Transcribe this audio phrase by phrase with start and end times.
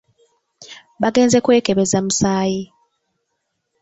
[1.01, 2.63] Bagenze kwekebeza musaayi.